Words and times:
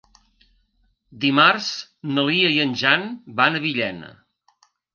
Dimarts 1.25 1.67
na 2.15 2.25
Lia 2.31 2.51
i 2.55 2.59
en 2.65 2.75
Jan 2.85 3.07
van 3.43 3.61
a 3.61 3.65
Villena. 3.69 4.13